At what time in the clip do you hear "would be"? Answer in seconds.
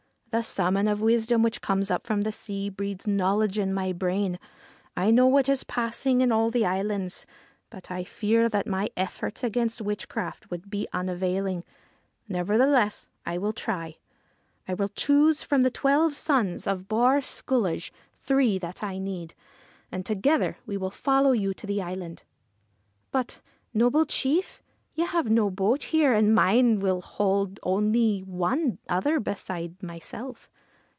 10.49-10.87